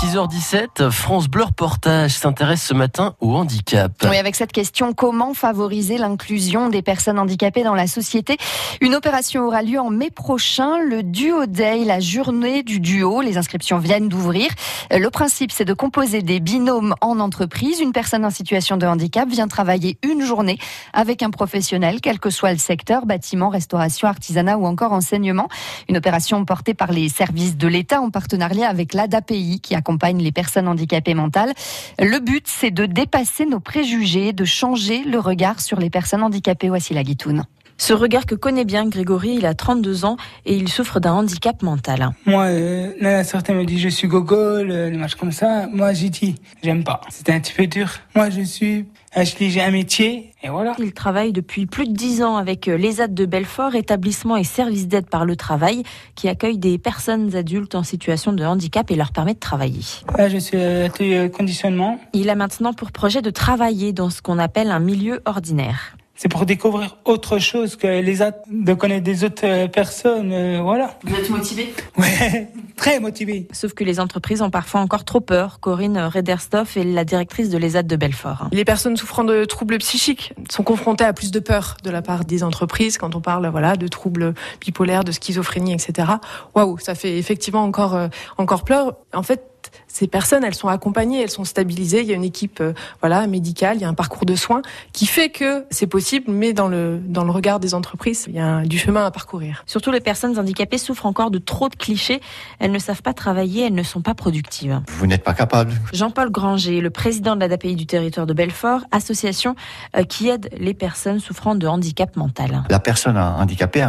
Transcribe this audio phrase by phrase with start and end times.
[0.00, 3.92] 6h17, France Bleu Reportage s'intéresse ce matin au handicap.
[4.08, 8.38] Oui, avec cette question, comment favoriser l'inclusion des personnes handicapées dans la société?
[8.80, 13.20] Une opération aura lieu en mai prochain, le Duo Day, la journée du duo.
[13.20, 14.48] Les inscriptions viennent d'ouvrir.
[14.90, 17.80] Le principe, c'est de composer des binômes en entreprise.
[17.80, 20.56] Une personne en situation de handicap vient travailler une journée
[20.94, 25.50] avec un professionnel, quel que soit le secteur, bâtiment, restauration, artisanat ou encore enseignement.
[25.90, 30.32] Une opération portée par les services de l'État en partenariat avec l'ADAPI qui accompagne les
[30.32, 31.52] personnes handicapées mentales.
[31.98, 36.68] Le but, c'est de dépasser nos préjugés, de changer le regard sur les personnes handicapées.
[36.68, 37.44] Voici la guitoune.
[37.80, 41.62] Ce regard que connaît bien Grégory, il a 32 ans et il souffre d'un handicap
[41.62, 42.10] mental.
[42.26, 45.66] Moi, euh, certains me disent je suis gogol, euh, des matchs comme ça.
[45.72, 47.00] Moi, j'ai dit, j'aime pas.
[47.08, 47.88] C'était un petit peu dur.
[48.14, 48.84] Moi, je suis
[49.14, 50.74] Ashley, j'ai un métier et voilà.
[50.78, 54.86] Il travaille depuis plus de 10 ans avec euh, l'ESAD de Belfort, établissement et service
[54.86, 55.82] d'aide par le travail,
[56.16, 59.80] qui accueille des personnes adultes en situation de handicap et leur permet de travailler.
[60.18, 61.98] Là, je suis à conditionnement.
[62.12, 66.28] Il a maintenant pour projet de travailler dans ce qu'on appelle un milieu ordinaire c'est
[66.28, 70.98] pour découvrir autre chose que les autres, de connaître des autres euh, personnes, euh, voilà.
[71.02, 71.72] Vous êtes motivé?
[71.96, 73.48] Ouais, très motivé.
[73.52, 75.60] Sauf que les entreprises ont parfois encore trop peur.
[75.60, 78.48] Corinne Rederstoff est la directrice de l'ESAT de Belfort.
[78.52, 82.26] Les personnes souffrant de troubles psychiques sont confrontées à plus de peur de la part
[82.26, 86.06] des entreprises quand on parle voilà de troubles bipolaires, de schizophrénie, etc.
[86.54, 88.94] Waouh, ça fait effectivement encore euh, encore peur.
[89.14, 89.42] En fait,
[89.88, 92.00] ces personnes, elles sont accompagnées, elles sont stabilisées.
[92.00, 94.62] Il y a une équipe, euh, voilà, médicale, il y a un parcours de soins
[94.92, 98.40] qui fait que c'est possible, mais dans le dans le regard des entreprises, il y
[98.40, 99.64] a du chemin à parcourir.
[99.66, 102.20] Surtout les personnes handicapées souffrent encore de trop de clichés.
[102.58, 104.80] Elles ne savent pas travailler, elles ne sont pas productives.
[104.88, 105.72] Vous n'êtes pas capable.
[105.92, 109.54] Jean-Paul Granger, le président de l'ADAPI du territoire de Belfort, association
[109.96, 112.64] euh, qui aide les personnes souffrant de handicap mental.
[112.68, 113.86] La personne handicapée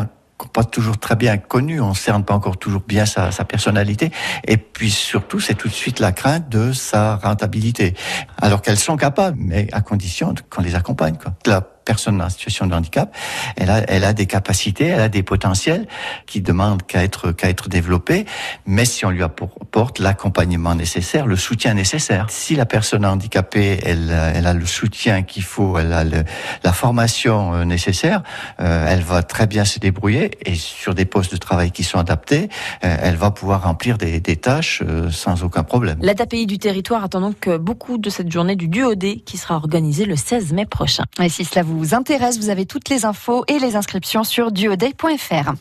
[0.49, 4.11] pas toujours très bien connu, on cerne pas encore toujours bien sa, sa personnalité,
[4.45, 7.95] et puis surtout c'est tout de suite la crainte de sa rentabilité,
[8.41, 11.17] alors qu'elles sont capables, mais à condition qu'on les accompagne.
[11.17, 11.33] Quoi
[11.91, 13.13] personne en situation de handicap,
[13.57, 15.87] elle a, elle a des capacités, elle a des potentiels
[16.25, 18.23] qui demandent qu'à être, qu'à être développés,
[18.65, 22.27] mais si on lui apporte l'accompagnement nécessaire, le soutien nécessaire.
[22.29, 26.23] Si la personne handicapée, elle, elle a le soutien qu'il faut, elle a le,
[26.63, 28.23] la formation euh, nécessaire,
[28.61, 31.99] euh, elle va très bien se débrouiller et sur des postes de travail qui sont
[31.99, 32.47] adaptés,
[32.85, 35.97] euh, elle va pouvoir remplir des, des tâches sans aucun problème.
[36.01, 40.15] L'ADAPI du territoire attend donc beaucoup de cette journée du duodé qui sera organisée le
[40.15, 41.03] 16 mai prochain.
[41.21, 44.51] Et si cela vous vous intéresse, vous avez toutes les infos et les inscriptions sur
[44.51, 45.53] duoday.fr.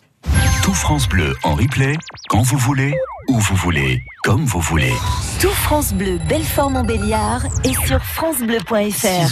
[0.62, 1.94] Tout France Bleu en replay,
[2.28, 2.94] quand vous voulez,
[3.28, 4.92] où vous voulez, comme vous voulez.
[5.41, 9.28] Tout France Bleu Belfort Montbéliard est sur francebleu.fr.